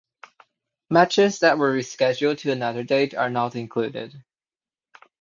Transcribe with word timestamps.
Matches 0.89 1.37
that 1.41 1.59
were 1.59 1.71
rescheduled 1.77 2.39
to 2.39 2.51
another 2.51 2.81
date 2.83 3.13
are 3.13 3.29
not 3.29 3.55
included. 3.55 4.15